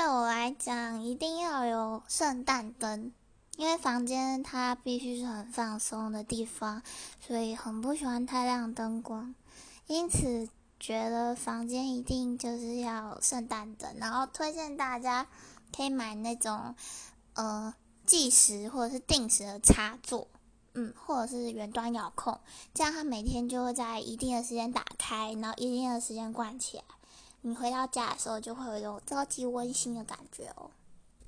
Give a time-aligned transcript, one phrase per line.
[0.00, 3.12] 对我来讲，一定要有圣诞灯，
[3.58, 6.82] 因为房间它必须是很放松的地方，
[7.20, 9.34] 所以很不喜欢太亮灯光。
[9.86, 15.26] 因此，觉得房间一定就是要圣诞灯，然后推荐大家
[15.76, 16.74] 可以买那种
[17.34, 17.74] 呃
[18.06, 20.28] 计时或者是定时的插座，
[20.72, 22.40] 嗯，或者是远端遥控，
[22.72, 26.84] 这样它每天就会在一定的时间打开，然后一定的时间关起来。
[27.42, 30.70] 你回到家的时候，就会有一种超级温馨的感觉哦。